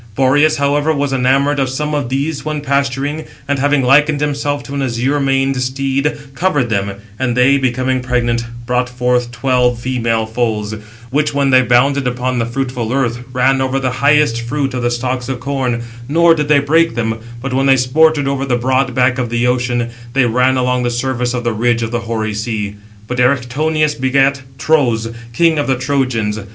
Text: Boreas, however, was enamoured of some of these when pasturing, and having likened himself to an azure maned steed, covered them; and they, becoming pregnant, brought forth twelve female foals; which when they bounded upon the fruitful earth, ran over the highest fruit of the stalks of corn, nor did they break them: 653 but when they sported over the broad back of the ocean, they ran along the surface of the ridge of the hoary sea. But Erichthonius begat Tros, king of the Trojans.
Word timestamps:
Boreas, 0.15 0.57
however, 0.57 0.91
was 0.91 1.13
enamoured 1.13 1.59
of 1.59 1.69
some 1.69 1.93
of 1.93 2.09
these 2.09 2.43
when 2.43 2.61
pasturing, 2.61 3.25
and 3.47 3.59
having 3.59 3.83
likened 3.83 4.19
himself 4.19 4.63
to 4.63 4.73
an 4.73 4.81
azure 4.81 5.19
maned 5.19 5.61
steed, 5.61 6.17
covered 6.33 6.69
them; 6.71 6.93
and 7.19 7.37
they, 7.37 7.59
becoming 7.59 7.99
pregnant, 8.01 8.43
brought 8.65 8.89
forth 8.89 9.29
twelve 9.31 9.77
female 9.77 10.25
foals; 10.25 10.73
which 11.11 11.35
when 11.35 11.51
they 11.51 11.61
bounded 11.61 12.07
upon 12.07 12.39
the 12.39 12.47
fruitful 12.47 12.91
earth, 12.91 13.19
ran 13.31 13.61
over 13.61 13.79
the 13.79 13.91
highest 14.01 14.41
fruit 14.41 14.73
of 14.73 14.81
the 14.81 14.89
stalks 14.89 15.29
of 15.29 15.39
corn, 15.39 15.83
nor 16.09 16.33
did 16.33 16.47
they 16.47 16.57
break 16.57 16.95
them: 16.95 17.11
653 17.41 17.41
but 17.43 17.53
when 17.55 17.67
they 17.67 17.77
sported 17.77 18.27
over 18.27 18.43
the 18.43 18.57
broad 18.57 18.95
back 18.95 19.19
of 19.19 19.29
the 19.29 19.45
ocean, 19.45 19.89
they 20.13 20.25
ran 20.25 20.57
along 20.57 20.81
the 20.81 20.89
surface 20.89 21.35
of 21.35 21.43
the 21.43 21.53
ridge 21.53 21.83
of 21.83 21.91
the 21.91 21.99
hoary 21.99 22.33
sea. 22.33 22.75
But 23.05 23.19
Erichthonius 23.19 23.93
begat 23.93 24.41
Tros, 24.57 25.09
king 25.31 25.59
of 25.59 25.67
the 25.67 25.77
Trojans. 25.77 26.39